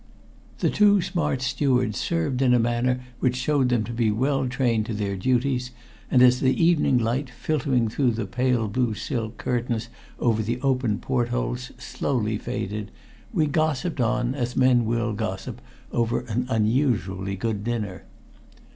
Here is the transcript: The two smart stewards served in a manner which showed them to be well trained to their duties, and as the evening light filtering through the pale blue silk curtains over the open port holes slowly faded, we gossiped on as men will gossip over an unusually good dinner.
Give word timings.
The 0.61 0.71
two 0.71 0.99
smart 0.99 1.43
stewards 1.43 1.99
served 1.99 2.41
in 2.41 2.55
a 2.55 2.59
manner 2.59 3.01
which 3.19 3.35
showed 3.35 3.69
them 3.69 3.83
to 3.83 3.91
be 3.93 4.09
well 4.09 4.47
trained 4.47 4.87
to 4.87 4.95
their 4.95 5.15
duties, 5.15 5.69
and 6.09 6.23
as 6.23 6.39
the 6.39 6.59
evening 6.59 6.97
light 6.97 7.29
filtering 7.29 7.87
through 7.87 8.13
the 8.13 8.25
pale 8.25 8.67
blue 8.67 8.95
silk 8.95 9.37
curtains 9.37 9.89
over 10.17 10.41
the 10.41 10.59
open 10.61 10.97
port 10.97 11.29
holes 11.29 11.71
slowly 11.77 12.39
faded, 12.39 12.89
we 13.31 13.45
gossiped 13.45 14.01
on 14.01 14.33
as 14.33 14.55
men 14.57 14.85
will 14.85 15.13
gossip 15.13 15.61
over 15.91 16.21
an 16.21 16.47
unusually 16.49 17.35
good 17.35 17.63
dinner. 17.63 18.05